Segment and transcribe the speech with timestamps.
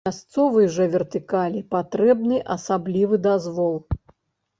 [0.07, 3.77] Мясцовай жа вертыкалі патрэбны асаблівы дазвол.